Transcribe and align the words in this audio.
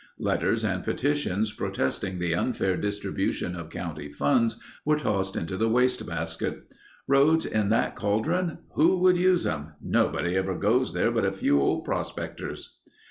Letters 0.17 0.63
and 0.63 0.83
petitions 0.83 1.53
protesting 1.53 2.17
the 2.17 2.33
unfair 2.33 2.75
distribution 2.75 3.55
of 3.55 3.69
county 3.69 4.11
funds 4.11 4.59
were 4.83 4.97
tossed 4.97 5.35
into 5.35 5.57
the 5.57 5.69
waste 5.69 6.03
basket. 6.07 6.73
"Roads 7.05 7.45
in 7.45 7.69
that 7.69 7.95
cauldron? 7.95 8.57
Who 8.73 8.97
would 8.97 9.15
use 9.17 9.45
'em? 9.45 9.73
Nobody 9.79 10.35
ever 10.35 10.55
goes 10.57 10.93
there 10.93 11.11
but 11.11 11.23
a 11.23 11.31
few 11.31 11.61
old 11.61 11.85
prospectors." 11.85 12.79